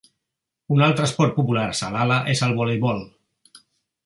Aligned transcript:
Un 0.75 0.81
altre 0.85 1.05
esport 1.09 1.37
popular 1.41 1.67
a 1.73 1.77
Salalah 1.83 2.19
és 2.35 2.45
el 2.49 2.57
voleibol. 2.63 3.05